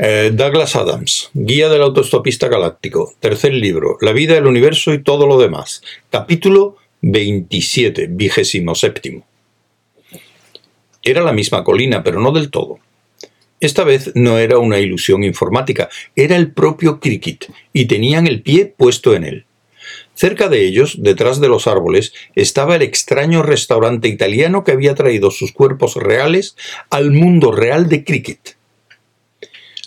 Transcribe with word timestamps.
Eh, 0.00 0.30
Douglas 0.32 0.76
Adams, 0.76 1.28
Guía 1.34 1.68
del 1.68 1.82
Autostopista 1.82 2.46
Galáctico, 2.46 3.14
tercer 3.18 3.52
libro, 3.52 3.98
La 4.00 4.12
vida, 4.12 4.36
el 4.36 4.46
universo 4.46 4.94
y 4.94 5.02
todo 5.02 5.26
lo 5.26 5.40
demás, 5.40 5.82
capítulo 6.08 6.76
27, 7.02 8.06
vigésimo 8.08 8.76
séptimo. 8.76 9.26
Era 11.02 11.22
la 11.22 11.32
misma 11.32 11.64
colina, 11.64 12.04
pero 12.04 12.20
no 12.20 12.30
del 12.30 12.48
todo. 12.48 12.78
Esta 13.58 13.82
vez 13.82 14.12
no 14.14 14.38
era 14.38 14.58
una 14.58 14.78
ilusión 14.78 15.24
informática, 15.24 15.88
era 16.14 16.36
el 16.36 16.52
propio 16.52 17.00
Cricket, 17.00 17.46
y 17.72 17.86
tenían 17.86 18.28
el 18.28 18.42
pie 18.42 18.66
puesto 18.66 19.16
en 19.16 19.24
él. 19.24 19.46
Cerca 20.14 20.48
de 20.48 20.64
ellos, 20.64 20.98
detrás 21.02 21.40
de 21.40 21.48
los 21.48 21.66
árboles, 21.66 22.12
estaba 22.36 22.76
el 22.76 22.82
extraño 22.82 23.42
restaurante 23.42 24.06
italiano 24.06 24.62
que 24.62 24.70
había 24.70 24.94
traído 24.94 25.32
sus 25.32 25.50
cuerpos 25.50 25.96
reales 25.96 26.54
al 26.88 27.10
mundo 27.10 27.50
real 27.50 27.88
de 27.88 28.04
Cricket. 28.04 28.57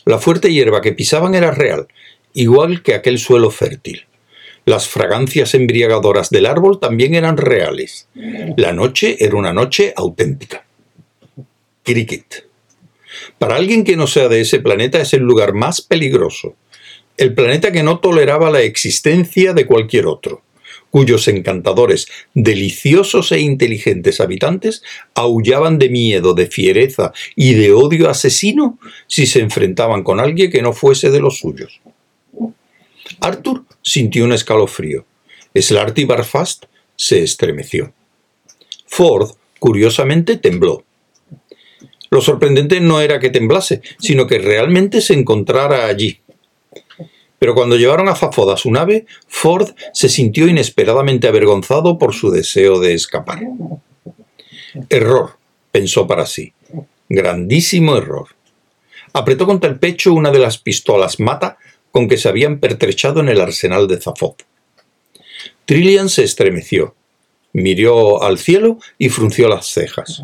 La 0.05 0.17
fuerte 0.17 0.51
hierba 0.51 0.81
que 0.81 0.93
pisaban 0.93 1.35
era 1.35 1.51
real, 1.51 1.87
igual 2.33 2.83
que 2.83 2.93
aquel 2.93 3.19
suelo 3.19 3.51
fértil. 3.51 4.05
Las 4.65 4.87
fragancias 4.87 5.53
embriagadoras 5.55 6.29
del 6.29 6.45
árbol 6.45 6.79
también 6.79 7.15
eran 7.15 7.37
reales. 7.37 8.07
La 8.57 8.73
noche 8.73 9.17
era 9.19 9.35
una 9.35 9.53
noche 9.53 9.93
auténtica. 9.95 10.65
Cricket. 11.83 12.45
Para 13.39 13.55
alguien 13.55 13.83
que 13.83 13.95
no 13.95 14.07
sea 14.07 14.27
de 14.27 14.41
ese 14.41 14.59
planeta 14.59 15.01
es 15.01 15.13
el 15.13 15.21
lugar 15.21 15.53
más 15.53 15.81
peligroso. 15.81 16.55
El 17.17 17.33
planeta 17.33 17.71
que 17.71 17.83
no 17.83 17.99
toleraba 17.99 18.51
la 18.51 18.61
existencia 18.61 19.53
de 19.53 19.65
cualquier 19.65 20.05
otro 20.07 20.43
cuyos 20.91 21.27
encantadores, 21.27 22.07
deliciosos 22.35 23.31
e 23.31 23.39
inteligentes 23.39 24.19
habitantes 24.19 24.83
aullaban 25.15 25.79
de 25.79 25.89
miedo, 25.89 26.35
de 26.35 26.45
fiereza 26.45 27.13
y 27.35 27.53
de 27.55 27.71
odio 27.71 28.09
asesino 28.09 28.77
si 29.07 29.25
se 29.25 29.39
enfrentaban 29.39 30.03
con 30.03 30.19
alguien 30.19 30.51
que 30.51 30.61
no 30.61 30.73
fuese 30.73 31.09
de 31.09 31.21
los 31.21 31.39
suyos. 31.39 31.81
Arthur 33.19 33.63
sintió 33.81 34.25
un 34.25 34.33
escalofrío. 34.33 35.05
Slarty 35.55 36.05
Barfast 36.05 36.65
se 36.95 37.23
estremeció. 37.23 37.93
Ford, 38.85 39.31
curiosamente, 39.59 40.37
tembló. 40.37 40.83
Lo 42.09 42.19
sorprendente 42.19 42.81
no 42.81 42.99
era 42.99 43.19
que 43.19 43.29
temblase, 43.29 43.81
sino 43.97 44.27
que 44.27 44.37
realmente 44.37 44.99
se 44.99 45.13
encontrara 45.13 45.87
allí, 45.87 46.19
pero 47.41 47.55
cuando 47.55 47.75
llevaron 47.75 48.07
a 48.07 48.13
Fafod 48.13 48.51
a 48.51 48.55
su 48.55 48.69
nave, 48.69 49.07
Ford 49.27 49.71
se 49.93 50.09
sintió 50.09 50.47
inesperadamente 50.47 51.27
avergonzado 51.27 51.97
por 51.97 52.13
su 52.13 52.29
deseo 52.29 52.79
de 52.79 52.93
escapar. 52.93 53.39
Error, 54.89 55.37
pensó 55.71 56.05
para 56.05 56.27
sí. 56.27 56.53
Grandísimo 57.09 57.97
error. 57.97 58.27
Apretó 59.13 59.47
contra 59.47 59.71
el 59.71 59.79
pecho 59.79 60.13
una 60.13 60.29
de 60.29 60.37
las 60.37 60.59
pistolas 60.59 61.19
mata 61.19 61.57
con 61.89 62.07
que 62.07 62.17
se 62.17 62.29
habían 62.29 62.59
pertrechado 62.59 63.21
en 63.21 63.29
el 63.29 63.41
arsenal 63.41 63.87
de 63.87 63.99
Zafod. 63.99 64.35
Trillian 65.65 66.09
se 66.09 66.23
estremeció, 66.23 66.93
miró 67.53 68.21
al 68.21 68.37
cielo 68.37 68.77
y 68.99 69.09
frunció 69.09 69.49
las 69.49 69.65
cejas. 69.65 70.21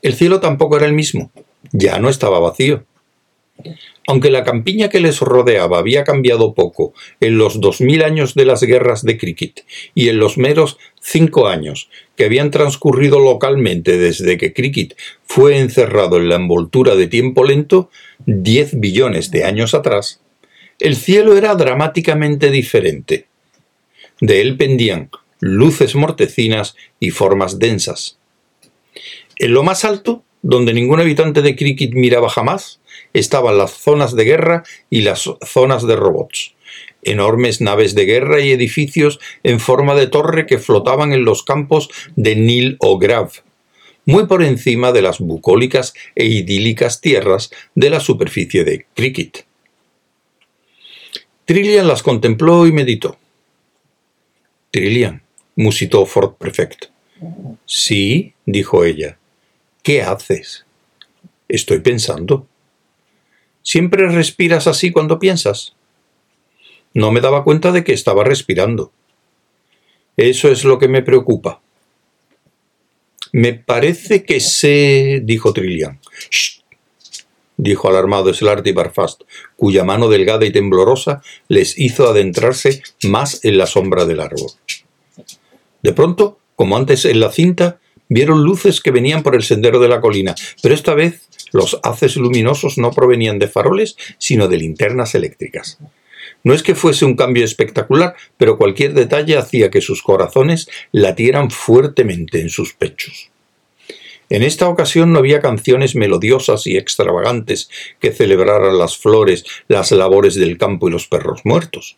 El 0.00 0.14
cielo 0.14 0.40
tampoco 0.40 0.78
era 0.78 0.86
el 0.86 0.94
mismo, 0.94 1.30
ya 1.72 1.98
no 1.98 2.08
estaba 2.08 2.40
vacío. 2.40 2.84
Aunque 4.06 4.30
la 4.30 4.44
campiña 4.44 4.88
que 4.88 5.00
les 5.00 5.20
rodeaba 5.20 5.78
había 5.78 6.04
cambiado 6.04 6.54
poco 6.54 6.94
en 7.20 7.38
los 7.38 7.60
dos 7.60 7.80
mil 7.80 8.02
años 8.04 8.34
de 8.34 8.44
las 8.44 8.62
guerras 8.62 9.02
de 9.02 9.18
cricket 9.18 9.64
y 9.94 10.08
en 10.08 10.18
los 10.18 10.38
meros 10.38 10.78
cinco 11.00 11.48
años 11.48 11.88
que 12.16 12.24
habían 12.24 12.50
transcurrido 12.50 13.18
localmente 13.18 13.98
desde 13.98 14.36
que 14.36 14.52
cricket 14.52 14.96
fue 15.24 15.58
encerrado 15.58 16.18
en 16.18 16.28
la 16.28 16.36
envoltura 16.36 16.94
de 16.94 17.08
tiempo 17.08 17.44
lento, 17.44 17.90
diez 18.26 18.78
billones 18.78 19.30
de 19.30 19.44
años 19.44 19.74
atrás, 19.74 20.20
el 20.78 20.94
cielo 20.94 21.36
era 21.36 21.54
dramáticamente 21.54 22.50
diferente. 22.50 23.26
De 24.20 24.40
él 24.40 24.56
pendían 24.56 25.10
luces 25.40 25.94
mortecinas 25.94 26.76
y 27.00 27.10
formas 27.10 27.58
densas. 27.58 28.18
En 29.38 29.52
lo 29.52 29.62
más 29.62 29.84
alto, 29.84 30.24
donde 30.42 30.72
ningún 30.72 31.00
habitante 31.00 31.42
de 31.42 31.56
Cricket 31.56 31.92
miraba 31.92 32.30
jamás, 32.30 32.80
estaban 33.18 33.58
las 33.58 33.72
zonas 33.72 34.14
de 34.14 34.24
guerra 34.24 34.64
y 34.90 35.02
las 35.02 35.30
zonas 35.44 35.86
de 35.86 35.96
robots. 35.96 36.54
Enormes 37.02 37.60
naves 37.60 37.94
de 37.94 38.04
guerra 38.04 38.40
y 38.40 38.50
edificios 38.50 39.20
en 39.42 39.60
forma 39.60 39.94
de 39.94 40.06
torre 40.06 40.46
que 40.46 40.58
flotaban 40.58 41.12
en 41.12 41.24
los 41.24 41.42
campos 41.42 41.88
de 42.16 42.36
Nil 42.36 42.76
o 42.80 42.98
Grav, 42.98 43.30
muy 44.04 44.26
por 44.26 44.42
encima 44.42 44.92
de 44.92 45.02
las 45.02 45.18
bucólicas 45.18 45.94
e 46.14 46.26
idílicas 46.26 47.00
tierras 47.00 47.50
de 47.74 47.90
la 47.90 48.00
superficie 48.00 48.64
de 48.64 48.86
Cricket. 48.94 49.44
Trillian 51.44 51.86
las 51.86 52.02
contempló 52.02 52.66
y 52.66 52.72
meditó. 52.72 53.18
Trillian, 54.72 55.22
musitó 55.54 56.06
Ford 56.06 56.34
Prefect. 56.34 56.86
Sí, 57.64 58.34
dijo 58.44 58.84
ella. 58.84 59.16
¿Qué 59.82 60.02
haces? 60.02 60.66
Estoy 61.48 61.80
pensando. 61.80 62.46
¿Siempre 63.66 64.08
respiras 64.08 64.68
así 64.68 64.92
cuando 64.92 65.18
piensas? 65.18 65.74
No 66.94 67.10
me 67.10 67.20
daba 67.20 67.42
cuenta 67.42 67.72
de 67.72 67.82
que 67.82 67.92
estaba 67.92 68.22
respirando. 68.22 68.92
Eso 70.16 70.48
es 70.52 70.62
lo 70.62 70.78
que 70.78 70.86
me 70.86 71.02
preocupa. 71.02 71.60
Me 73.32 73.54
parece 73.54 74.24
que 74.24 74.38
sé, 74.38 75.20
dijo 75.24 75.52
Trillian. 75.52 75.98
¡Shh! 76.30 76.60
dijo 77.56 77.88
alarmado 77.88 78.32
Slarty 78.32 78.70
Barfast, 78.70 79.22
cuya 79.56 79.82
mano 79.82 80.08
delgada 80.08 80.46
y 80.46 80.52
temblorosa 80.52 81.22
les 81.48 81.76
hizo 81.76 82.08
adentrarse 82.08 82.84
más 83.02 83.44
en 83.44 83.58
la 83.58 83.66
sombra 83.66 84.04
del 84.04 84.20
árbol. 84.20 84.52
De 85.82 85.92
pronto, 85.92 86.38
como 86.54 86.76
antes 86.76 87.04
en 87.04 87.18
la 87.18 87.32
cinta, 87.32 87.80
vieron 88.08 88.42
luces 88.42 88.80
que 88.80 88.90
venían 88.90 89.22
por 89.22 89.34
el 89.34 89.42
sendero 89.42 89.80
de 89.80 89.88
la 89.88 90.00
colina, 90.00 90.34
pero 90.62 90.74
esta 90.74 90.94
vez 90.94 91.28
los 91.52 91.78
haces 91.82 92.16
luminosos 92.16 92.78
no 92.78 92.90
provenían 92.90 93.38
de 93.38 93.48
faroles, 93.48 93.96
sino 94.18 94.48
de 94.48 94.58
linternas 94.58 95.14
eléctricas. 95.14 95.78
No 96.44 96.54
es 96.54 96.62
que 96.62 96.74
fuese 96.74 97.04
un 97.04 97.16
cambio 97.16 97.44
espectacular, 97.44 98.14
pero 98.36 98.58
cualquier 98.58 98.94
detalle 98.94 99.36
hacía 99.36 99.70
que 99.70 99.80
sus 99.80 100.02
corazones 100.02 100.68
latieran 100.92 101.50
fuertemente 101.50 102.40
en 102.40 102.50
sus 102.50 102.72
pechos. 102.72 103.30
En 104.28 104.42
esta 104.42 104.68
ocasión 104.68 105.12
no 105.12 105.20
había 105.20 105.40
canciones 105.40 105.94
melodiosas 105.94 106.66
y 106.66 106.76
extravagantes 106.76 107.70
que 108.00 108.12
celebraran 108.12 108.76
las 108.76 108.96
flores, 108.96 109.44
las 109.68 109.92
labores 109.92 110.34
del 110.34 110.58
campo 110.58 110.88
y 110.88 110.92
los 110.92 111.06
perros 111.06 111.42
muertos, 111.44 111.96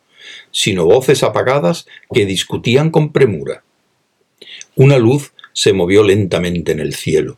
sino 0.51 0.85
voces 0.85 1.23
apagadas 1.23 1.87
que 2.13 2.27
discutían 2.27 2.91
con 2.91 3.13
premura. 3.13 3.63
Una 4.77 4.99
luz 4.99 5.33
se 5.59 5.73
movió 5.73 6.05
lentamente 6.05 6.71
en 6.71 6.79
el 6.79 6.95
cielo. 6.95 7.37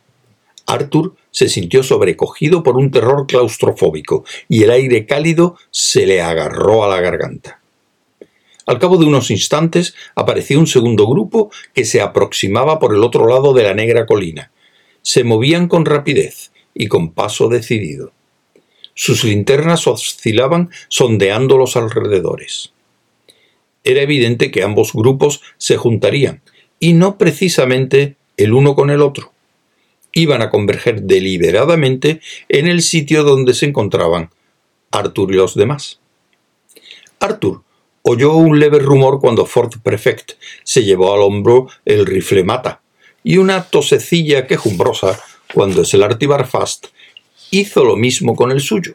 Arthur 0.67 1.15
se 1.31 1.49
sintió 1.49 1.81
sobrecogido 1.81 2.61
por 2.61 2.77
un 2.77 2.91
terror 2.91 3.25
claustrofóbico 3.25 4.25
y 4.47 4.61
el 4.61 4.69
aire 4.69 5.07
cálido 5.07 5.57
se 5.71 6.05
le 6.05 6.21
agarró 6.21 6.83
a 6.83 6.87
la 6.87 7.01
garganta. 7.01 7.61
Al 8.67 8.77
cabo 8.77 8.97
de 8.97 9.07
unos 9.07 9.31
instantes 9.31 9.95
apareció 10.13 10.59
un 10.59 10.67
segundo 10.67 11.07
grupo 11.07 11.49
que 11.73 11.83
se 11.83 11.99
aproximaba 11.99 12.77
por 12.77 12.93
el 12.93 13.03
otro 13.03 13.27
lado 13.27 13.53
de 13.53 13.63
la 13.63 13.73
negra 13.73 14.05
colina. 14.05 14.51
Se 15.01 15.23
movían 15.23 15.67
con 15.67 15.83
rapidez 15.83 16.51
y 16.75 16.85
con 16.85 17.13
paso 17.13 17.49
decidido. 17.49 18.11
Sus 18.93 19.23
linternas 19.23 19.87
oscilaban 19.87 20.69
sondeando 20.89 21.57
los 21.57 21.75
alrededores. 21.75 22.71
Era 23.83 24.03
evidente 24.03 24.51
que 24.51 24.61
ambos 24.61 24.93
grupos 24.93 25.41
se 25.57 25.75
juntarían, 25.75 26.43
y 26.81 26.93
no 26.93 27.17
precisamente 27.17 28.17
el 28.35 28.53
uno 28.53 28.75
con 28.75 28.89
el 28.89 29.01
otro 29.01 29.31
iban 30.13 30.41
a 30.41 30.49
converger 30.49 31.03
deliberadamente 31.03 32.19
en 32.49 32.67
el 32.67 32.81
sitio 32.81 33.23
donde 33.23 33.53
se 33.53 33.67
encontraban 33.67 34.29
Arthur 34.91 35.31
y 35.31 35.35
los 35.35 35.55
demás. 35.55 35.99
Arthur 37.19 37.61
oyó 38.01 38.33
un 38.33 38.59
leve 38.59 38.79
rumor 38.79 39.19
cuando 39.21 39.45
Ford 39.45 39.71
Prefect 39.81 40.33
se 40.63 40.83
llevó 40.83 41.13
al 41.13 41.21
hombro 41.21 41.69
el 41.85 42.05
rifle 42.05 42.43
mata 42.43 42.81
y 43.23 43.37
una 43.37 43.63
tosecilla 43.63 44.47
quejumbrosa 44.47 45.17
cuando 45.53 45.85
Slarty 45.85 46.25
Barfast 46.25 46.87
hizo 47.51 47.85
lo 47.85 47.95
mismo 47.95 48.35
con 48.35 48.51
el 48.51 48.59
suyo. 48.59 48.93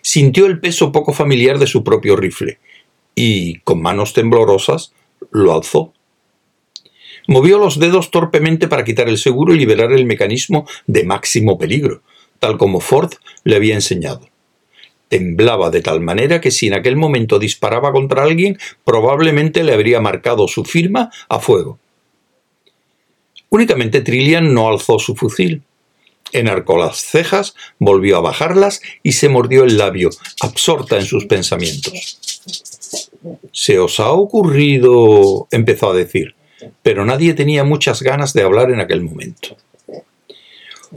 Sintió 0.00 0.46
el 0.46 0.60
peso 0.60 0.90
poco 0.90 1.12
familiar 1.12 1.58
de 1.58 1.66
su 1.66 1.84
propio 1.84 2.16
rifle 2.16 2.58
y, 3.14 3.60
con 3.60 3.82
manos 3.82 4.14
temblorosas, 4.14 4.92
lo 5.30 5.54
alzó 5.54 5.92
Movió 7.28 7.58
los 7.58 7.78
dedos 7.78 8.10
torpemente 8.10 8.68
para 8.68 8.84
quitar 8.84 9.08
el 9.08 9.18
seguro 9.18 9.54
y 9.54 9.58
liberar 9.58 9.92
el 9.92 10.06
mecanismo 10.06 10.66
de 10.86 11.04
máximo 11.04 11.58
peligro, 11.58 12.02
tal 12.38 12.58
como 12.58 12.80
Ford 12.80 13.12
le 13.44 13.56
había 13.56 13.74
enseñado. 13.74 14.28
Temblaba 15.08 15.70
de 15.70 15.82
tal 15.82 16.00
manera 16.00 16.40
que 16.40 16.50
si 16.50 16.68
en 16.68 16.74
aquel 16.74 16.96
momento 16.96 17.38
disparaba 17.38 17.92
contra 17.92 18.22
alguien, 18.22 18.58
probablemente 18.84 19.62
le 19.62 19.74
habría 19.74 20.00
marcado 20.00 20.48
su 20.48 20.64
firma 20.64 21.10
a 21.28 21.38
fuego. 21.38 21.78
Únicamente 23.50 24.00
Trillian 24.00 24.54
no 24.54 24.68
alzó 24.68 24.98
su 24.98 25.14
fusil. 25.14 25.62
Enarcó 26.32 26.78
las 26.78 26.96
cejas, 27.02 27.54
volvió 27.78 28.16
a 28.16 28.22
bajarlas 28.22 28.80
y 29.02 29.12
se 29.12 29.28
mordió 29.28 29.64
el 29.64 29.76
labio, 29.76 30.08
absorta 30.40 30.96
en 30.96 31.04
sus 31.04 31.26
pensamientos. 31.26 32.18
¿Se 33.52 33.78
os 33.78 34.00
ha 34.00 34.12
ocurrido? 34.12 35.46
empezó 35.50 35.90
a 35.90 35.94
decir, 35.94 36.34
pero 36.82 37.04
nadie 37.04 37.34
tenía 37.34 37.64
muchas 37.64 38.02
ganas 38.02 38.32
de 38.32 38.42
hablar 38.42 38.70
en 38.70 38.80
aquel 38.80 39.02
momento. 39.02 39.56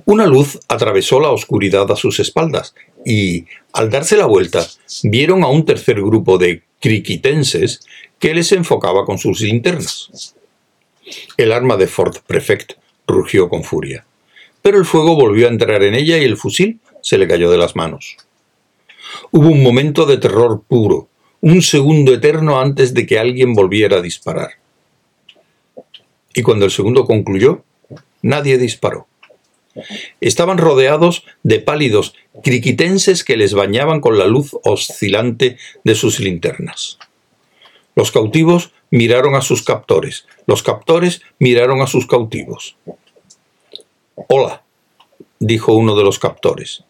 Una 0.06 0.28
luz 0.28 0.60
atravesó 0.68 1.20
la 1.20 1.30
oscuridad 1.30 1.90
a 1.90 1.96
sus 1.96 2.20
espaldas 2.20 2.76
y, 3.06 3.46
al 3.72 3.90
darse 3.90 4.18
la 4.18 4.26
vuelta, 4.26 4.68
vieron 5.04 5.44
a 5.44 5.48
un 5.48 5.64
tercer 5.64 6.02
grupo 6.02 6.38
de 6.38 6.64
criquitenses 6.82 7.80
que 8.20 8.34
les 8.34 8.52
enfocaba 8.52 9.06
con 9.06 9.18
sus 9.18 9.40
linternas. 9.40 10.36
El 11.38 11.52
arma 11.52 11.78
de 11.78 11.88
Ford 11.88 12.18
Prefect 12.28 12.74
rugió 13.08 13.48
con 13.48 13.64
furia, 13.64 14.06
pero 14.62 14.78
el 14.78 14.86
fuego 14.86 15.16
volvió 15.16 15.48
a 15.48 15.52
entrar 15.52 15.82
en 15.84 15.96
ella 15.96 16.18
y 16.18 16.24
el 16.24 16.38
fusil 16.38 16.80
se 17.02 17.18
le 17.18 17.28
cayó 17.28 17.50
de 17.50 17.58
las 17.58 17.76
manos. 17.76 18.18
Hubo 19.32 19.48
un 19.48 19.64
momento 19.64 20.06
de 20.06 20.18
terror 20.18 20.64
puro, 20.68 21.08
un 21.42 21.62
segundo 21.62 22.14
eterno 22.14 22.60
antes 22.60 22.94
de 22.94 23.06
que 23.06 23.20
alguien 23.20 23.54
volviera 23.54 23.98
a 23.98 24.02
disparar. 24.02 24.52
Y 26.36 26.44
cuando 26.44 26.66
el 26.66 26.72
segundo 26.72 27.06
concluyó, 27.06 27.64
nadie 28.22 28.58
disparó. 28.58 29.08
Estaban 30.22 30.58
rodeados 30.58 31.24
de 31.44 31.60
pálidos 31.60 32.14
criquitenses 32.44 33.24
que 33.24 33.38
les 33.38 33.54
bañaban 33.54 34.02
con 34.02 34.20
la 34.20 34.28
luz 34.28 34.56
oscilante 34.64 35.58
de 35.84 35.96
sus 35.96 36.20
linternas. 36.20 37.00
Los 37.96 38.12
cautivos 38.12 38.72
miraron 38.92 39.36
a 39.36 39.42
sus 39.42 39.64
captores, 39.64 40.28
los 40.46 40.62
captores 40.62 41.22
miraron 41.40 41.82
a 41.82 41.88
sus 41.88 42.06
cautivos. 42.06 42.78
Hola, 44.28 44.64
dijo 45.40 45.74
uno 45.74 45.96
de 45.96 46.04
los 46.04 46.20
captores. 46.20 46.84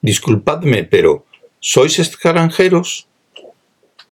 Disculpadme, 0.00 0.84
pero 0.84 1.24
¿sois 1.60 1.98
extranjeros? 1.98 3.06